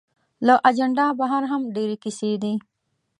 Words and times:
له 0.45 0.55
اجنډا 0.69 1.07
بهر 1.19 1.43
هم 1.51 1.61
ډېرې 1.75 1.95
کیسې 2.03 2.31
دي. 2.43 2.53